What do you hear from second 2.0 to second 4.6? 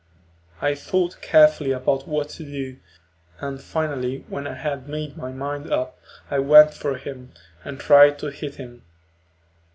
what to do, and finally when I